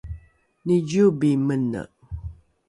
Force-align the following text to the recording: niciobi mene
niciobi 0.65 1.31
mene 1.47 1.81